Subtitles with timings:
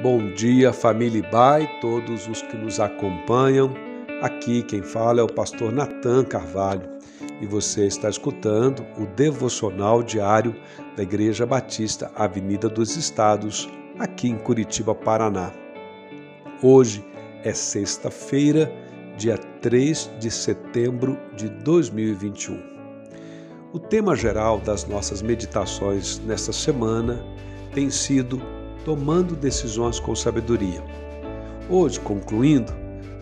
[0.00, 3.74] Bom dia, família Bai, todos os que nos acompanham.
[4.22, 6.88] Aqui quem fala é o pastor Natan Carvalho
[7.40, 10.54] e você está escutando o devocional diário
[10.96, 15.52] da Igreja Batista Avenida dos Estados, aqui em Curitiba, Paraná.
[16.62, 17.04] Hoje
[17.42, 18.72] é sexta-feira,
[19.16, 22.62] dia 3 de setembro de 2021.
[23.72, 27.20] O tema geral das nossas meditações nesta semana
[27.74, 28.40] tem sido
[28.88, 30.82] tomando decisões com sabedoria.
[31.68, 32.72] Hoje, concluindo,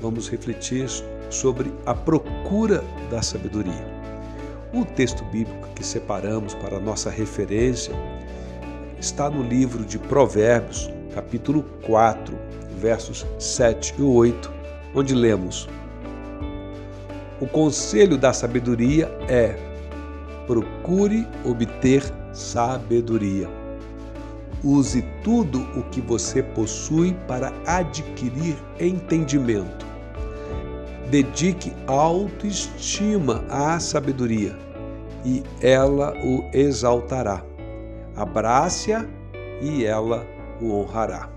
[0.00, 0.88] vamos refletir
[1.28, 3.84] sobre a procura da sabedoria.
[4.72, 7.92] O texto bíblico que separamos para nossa referência
[9.00, 12.38] está no livro de Provérbios, capítulo 4,
[12.78, 14.52] versos 7 e 8,
[14.94, 15.68] onde lemos:
[17.40, 19.56] O conselho da sabedoria é:
[20.46, 23.65] procure obter sabedoria
[24.66, 29.86] Use tudo o que você possui para adquirir entendimento.
[31.08, 34.58] Dedique autoestima à sabedoria
[35.24, 37.44] e ela o exaltará.
[38.16, 39.06] Abrace-a
[39.62, 40.26] e ela
[40.60, 41.30] o honrará.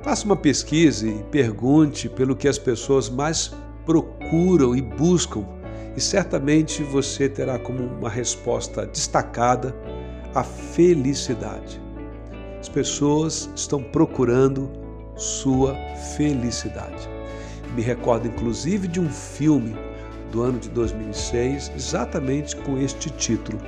[0.00, 5.44] Faça uma pesquisa e pergunte pelo que as pessoas mais procuram e buscam,
[5.94, 9.76] e certamente você terá como uma resposta destacada
[10.34, 11.80] a felicidade.
[12.58, 14.68] As pessoas estão procurando
[15.16, 15.76] sua
[16.16, 17.08] felicidade.
[17.74, 19.76] Me recordo inclusive de um filme
[20.32, 23.60] do ano de 2006, exatamente com este título,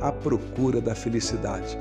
[0.00, 1.78] A Procura da Felicidade.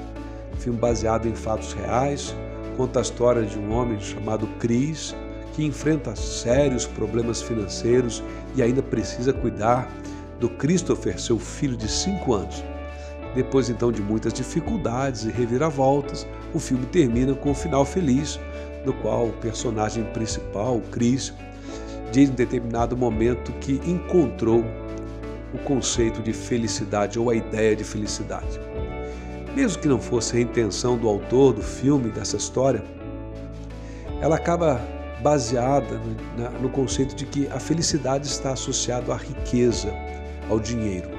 [0.54, 2.34] Um filme baseado em fatos reais,
[2.78, 5.14] conta a história de um homem chamado Chris
[5.54, 8.23] que enfrenta sérios problemas financeiros
[8.56, 9.92] e ainda precisa cuidar
[10.40, 12.64] do Christopher, seu filho de 5 anos.
[13.35, 18.39] Depois então de muitas dificuldades e reviravoltas, o filme termina com um final feliz,
[18.86, 21.33] no qual o personagem principal, o Chris,
[22.11, 24.64] diz em determinado momento que encontrou
[25.54, 28.59] o conceito de felicidade ou a ideia de felicidade.
[29.55, 32.83] Mesmo que não fosse a intenção do autor do filme, dessa história,
[34.21, 34.81] ela acaba
[35.21, 35.99] baseada
[36.61, 39.93] no, conceito de que a felicidade está associada à riqueza,
[40.49, 41.18] ao dinheiro.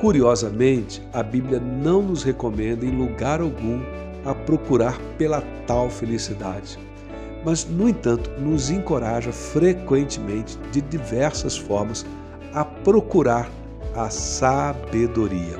[0.00, 3.82] Curiosamente, a Bíblia não nos recomenda em lugar algum
[4.24, 6.78] a procurar pela tal felicidade,
[7.44, 12.06] mas, no entanto, nos encoraja frequentemente, de diversas formas,
[12.54, 13.50] a procurar
[13.94, 15.58] a sabedoria.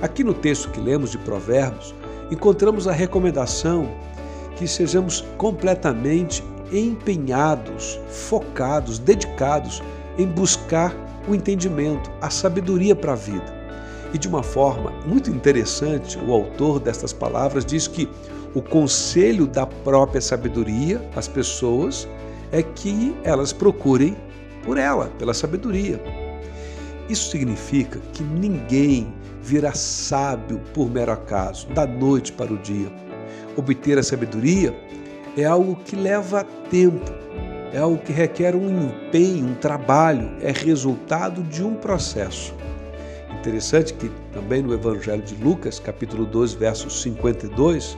[0.00, 1.92] Aqui no texto que lemos de Provérbios,
[2.30, 3.88] encontramos a recomendação
[4.54, 6.40] que sejamos completamente
[6.70, 9.82] empenhados, focados, dedicados
[10.16, 10.94] em buscar
[11.28, 13.55] o entendimento, a sabedoria para a vida.
[14.16, 18.08] E de uma forma muito interessante, o autor destas palavras diz que
[18.54, 22.08] o conselho da própria sabedoria às pessoas
[22.50, 24.16] é que elas procurem
[24.64, 26.02] por ela, pela sabedoria.
[27.10, 29.12] Isso significa que ninguém
[29.42, 32.90] virá sábio por mero acaso, da noite para o dia.
[33.54, 34.74] Obter a sabedoria
[35.36, 37.12] é algo que leva tempo,
[37.70, 42.54] é algo que requer um empenho, um trabalho, é resultado de um processo.
[43.32, 47.96] Interessante que também no Evangelho de Lucas, capítulo 12, verso 52,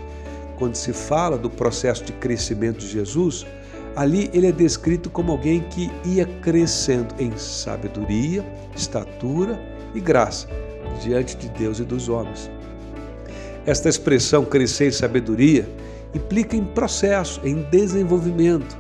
[0.59, 3.47] quando se fala do processo de crescimento de Jesus,
[3.95, 8.45] ali ele é descrito como alguém que ia crescendo em sabedoria,
[8.75, 9.61] estatura
[9.95, 10.49] e graça
[11.03, 12.51] diante de Deus e dos homens.
[13.65, 15.69] Esta expressão crescer em sabedoria
[16.15, 18.77] implica em processo, em desenvolvimento,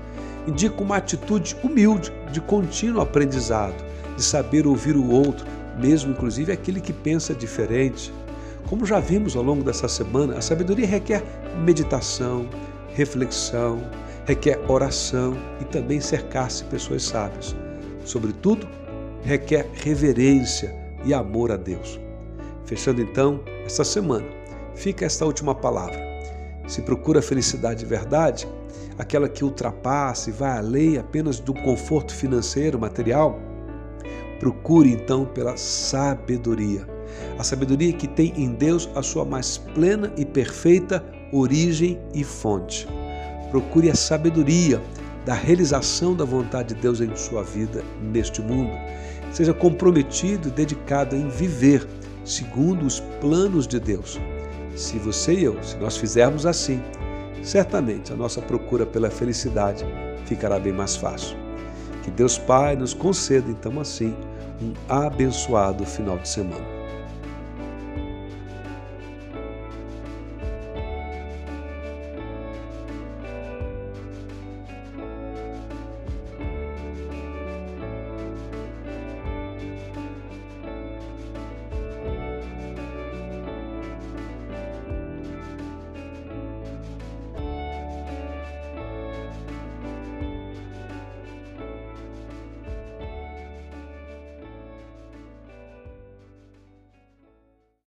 [0.46, 3.84] indica uma atitude humilde de contínuo aprendizado,
[4.16, 5.46] de saber ouvir o outro,
[5.78, 8.12] mesmo inclusive aquele que pensa diferente.
[8.68, 11.22] Como já vimos ao longo dessa semana, a sabedoria requer
[11.64, 12.48] meditação,
[12.94, 13.82] reflexão,
[14.26, 17.56] requer oração e também cercar-se pessoas sábias.
[18.04, 18.68] Sobretudo,
[19.22, 20.74] requer reverência
[21.04, 21.98] e amor a Deus.
[22.64, 24.26] Fechando então esta semana,
[24.74, 25.98] fica esta última palavra.
[26.66, 28.46] Se procura felicidade de verdade,
[28.98, 33.40] aquela que ultrapassa e vai além apenas do conforto financeiro, material,
[34.38, 36.86] Procure então pela sabedoria.
[37.38, 42.86] A sabedoria que tem em Deus a sua mais plena e perfeita origem e fonte.
[43.50, 44.80] Procure a sabedoria
[45.24, 48.70] da realização da vontade de Deus em sua vida neste mundo.
[49.32, 51.86] Seja comprometido e dedicado em viver
[52.24, 54.18] segundo os planos de Deus.
[54.76, 56.82] Se você e eu, se nós fizermos assim,
[57.42, 59.84] certamente a nossa procura pela felicidade
[60.24, 61.36] ficará bem mais fácil.
[62.02, 64.14] Que Deus Pai nos conceda então assim
[64.60, 66.77] um abençoado final de semana.